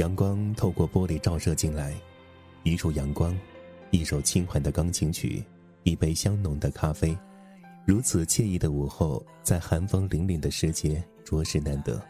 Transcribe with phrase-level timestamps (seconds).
[0.00, 1.94] 阳光透过玻璃照射进来，
[2.62, 3.38] 一束阳光，
[3.90, 5.44] 一首轻缓的钢琴曲，
[5.82, 7.14] 一杯香浓的咖啡，
[7.84, 12.00] 如此惬意的午后，在寒风凛凛的世界着实难得。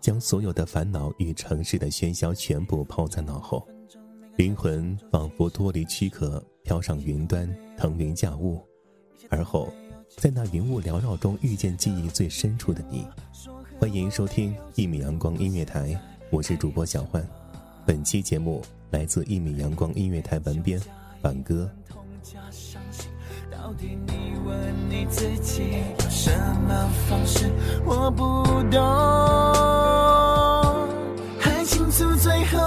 [0.00, 3.64] 将所有的烦恼与城市的喧嚣全部抛在脑后，
[4.36, 8.60] 灵魂仿佛脱离躯壳，飘上云端，腾云驾雾，
[9.28, 9.72] 而后，
[10.16, 13.06] 在那云雾缭绕中遇见记忆最深处的你。
[13.78, 15.96] 欢迎收听一米阳光音乐台。
[16.32, 17.26] 我是主播小焕，
[17.84, 20.80] 本期节目来自一米阳光音乐台文编
[21.20, 21.68] 反歌。
[23.50, 24.12] 到底你
[24.46, 24.56] 问
[24.88, 26.30] 你自己，有什
[26.68, 27.50] 么方式
[27.84, 28.80] 我不懂？
[31.40, 32.58] 还清楚最后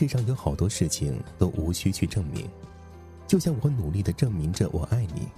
[0.00, 2.48] 世上有好多事情都无需去证明，
[3.26, 5.28] 就像我努力的证明着我爱你，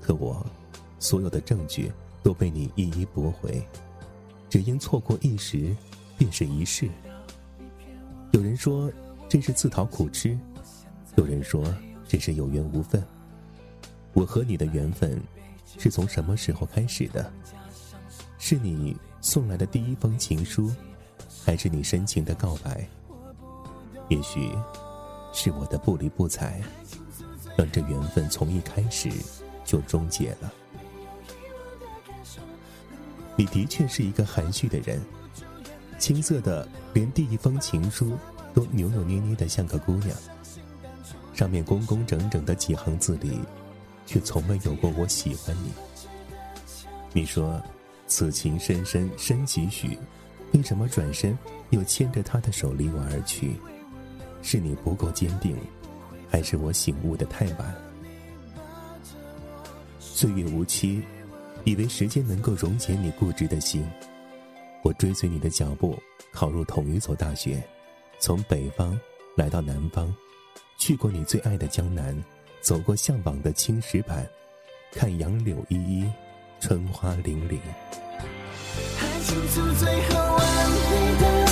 [0.00, 0.44] 可我
[0.98, 3.64] 所有的证据都被你一一驳回，
[4.50, 5.72] 只因错过一时，
[6.18, 6.90] 便是一世。
[8.32, 8.90] 有人说
[9.28, 10.36] 这是自讨苦吃，
[11.14, 11.64] 有人说
[12.08, 13.00] 这是有缘无分。
[14.14, 15.16] 我和你的缘分
[15.78, 17.32] 是从什么时候开始的？
[18.36, 20.72] 是你送来的第一封情书，
[21.44, 22.84] 还是你深情的告白？
[24.12, 24.50] 也许
[25.32, 26.60] 是我的不理不睬，
[27.56, 29.10] 让这缘分从一开始
[29.64, 30.52] 就终结了。
[33.34, 35.00] 你的确是一个含蓄的人，
[35.98, 38.12] 青涩的连第一封情书
[38.52, 40.14] 都扭扭捏捏的像个姑娘，
[41.32, 43.40] 上面工工整整的几行字里，
[44.04, 45.72] 却从未有过我喜欢你。
[47.14, 47.58] 你说，
[48.06, 49.98] 此情深深深几许？
[50.52, 51.36] 为什么转身
[51.70, 53.56] 又牵着他的手离我而去？
[54.42, 55.56] 是你不够坚定，
[56.28, 57.74] 还是我醒悟的太晚？
[59.98, 61.02] 岁月无期，
[61.64, 63.88] 以为时间能够溶解你固执的心。
[64.82, 65.96] 我追随你的脚步，
[66.32, 67.62] 考入同一所大学，
[68.18, 68.98] 从北方
[69.36, 70.12] 来到南方，
[70.76, 72.20] 去过你最爱的江南，
[72.60, 74.28] 走过向往的青石板，
[74.92, 76.10] 看杨柳依依，
[76.60, 77.58] 春花凛凛。
[78.98, 80.42] 还倾诉最后吻
[80.80, 81.46] 你的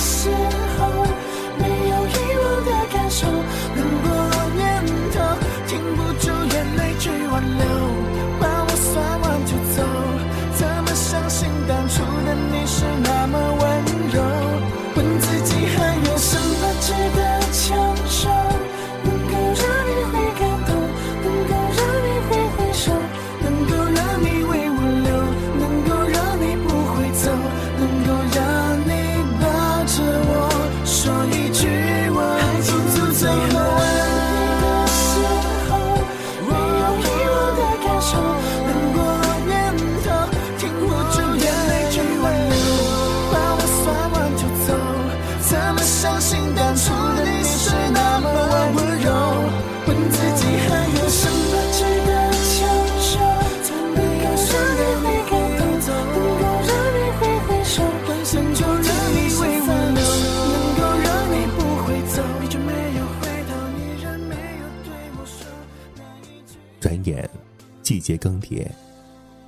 [67.81, 68.67] 季节更迭，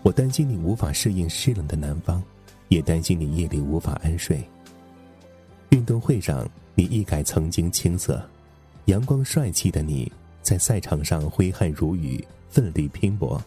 [0.02, 2.22] 我担心你无法适应湿冷的南方，
[2.68, 4.44] 也担心你夜里无法安睡。
[5.70, 8.24] 运动会上，你一改曾经青涩，
[8.86, 13.42] 阳光帅气的你在赛场上挥汗如雨，奋力拼搏。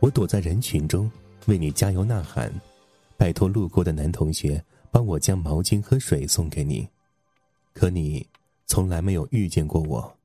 [0.00, 1.10] 我躲在人群中
[1.46, 2.52] 为你加油呐喊，
[3.16, 6.86] 拜托路过的男同学帮我将毛巾和水送给你。
[7.72, 8.26] 可你
[8.66, 10.17] 从来没有遇见过我，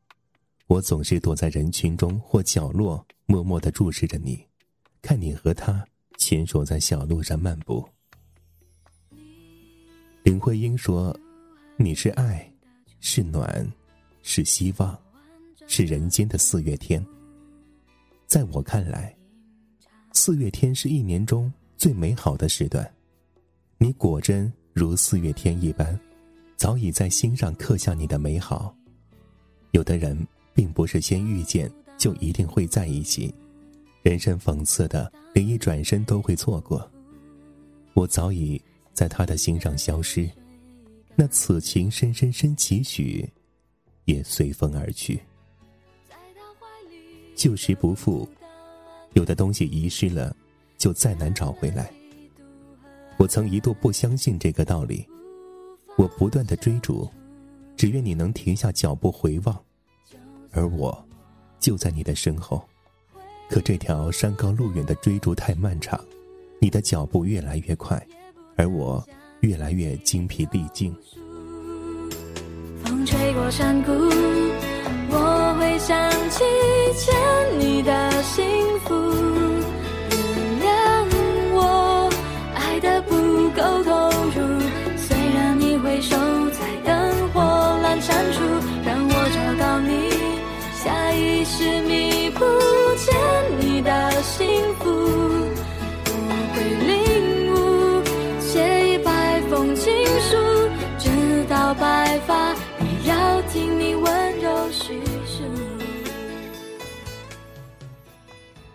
[0.68, 4.44] 我总是躲在人群中或角落，默默的注视着你，
[5.02, 5.86] 看你和他
[6.18, 7.88] 牵手在小路上漫步。
[10.24, 11.16] 林徽因说
[11.78, 12.50] ：“你是爱，
[13.02, 13.70] 是暖，
[14.22, 14.98] 是希望，
[15.68, 17.06] 是人间的四月天。”
[18.26, 19.16] 在我看来，
[20.14, 22.90] 四月天是一年中最美好的时段。
[23.78, 26.00] 你果真如四月天一般，
[26.56, 28.74] 早已在心上刻下你的美好。
[29.72, 30.18] 有的人
[30.54, 33.34] 并不是先遇见就一定会在一起，
[34.02, 36.90] 人生讽刺的连一转身都会错过。
[37.94, 38.62] 我早已。
[38.94, 40.30] 在他的心上消失，
[41.16, 43.28] 那此情深深深几许，
[44.06, 45.20] 也随风而去。
[47.36, 48.30] 旧时不复，
[49.14, 50.36] 有的东西遗失了，
[50.78, 51.92] 就再难找回来。
[53.18, 55.04] 我曾一度不相信这个道理，
[55.98, 57.10] 我不断的追逐，
[57.76, 59.60] 只愿你能停下脚步回望，
[60.54, 61.06] 而我，
[61.60, 62.64] 就在你的身后。
[63.50, 66.00] 可这条山高路远的追逐太漫长，
[66.60, 68.02] 你的脚步越来越快。
[68.56, 69.04] 而我
[69.42, 70.96] 越来越精疲力尽。
[72.84, 73.92] 风吹过山谷，
[75.10, 76.44] 我会想起
[76.96, 78.46] 欠你的幸
[78.82, 79.53] 福。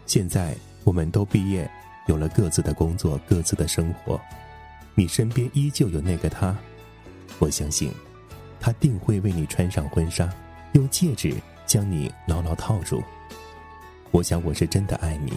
[0.09, 1.71] 现在我们都毕业，
[2.07, 4.19] 有了各自的工作，各自的生活。
[4.95, 6.57] 你身边依旧有那个他，
[7.39, 7.93] 我相信，
[8.59, 10.33] 他定会为你穿上婚纱，
[10.73, 11.35] 用戒指
[11.67, 13.03] 将你牢牢套住。
[14.11, 15.35] 我想我是真的爱你，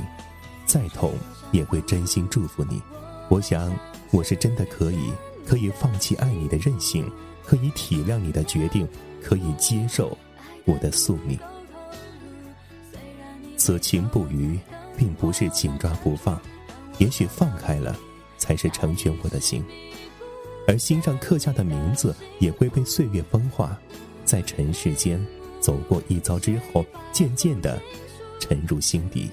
[0.65, 1.13] 再痛
[1.51, 2.81] 也会真心祝福你。
[3.27, 3.77] 我想
[4.09, 5.12] 我是真的可以，
[5.45, 7.12] 可以放弃爱你的任性。
[7.44, 8.88] 可以体谅你的决定，
[9.21, 10.18] 可以接受
[10.63, 11.38] 我的宿命。
[13.71, 14.59] 此情不渝，
[14.97, 16.38] 并不是紧抓不放，
[16.97, 17.95] 也许放开了，
[18.38, 19.63] 才是成全我的心。
[20.68, 23.79] 而心上刻下的名字，也会被岁月风化，
[24.25, 25.25] 在尘世间
[25.61, 27.81] 走过一遭之后，渐渐的
[28.42, 29.31] 沉入心底。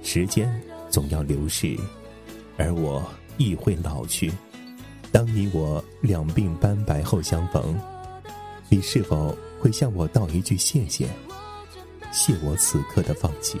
[0.00, 1.76] 时间总要流逝，
[2.56, 3.04] 而我
[3.36, 4.32] 亦会老去。
[5.10, 7.76] 当你我两鬓斑白后相逢，
[8.68, 11.08] 你是否会向我道一句谢谢？
[12.16, 13.60] 谢我此刻的放弃。